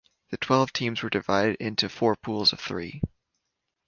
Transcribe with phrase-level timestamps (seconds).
[0.31, 3.03] The twelve teams were divided into four pools of three.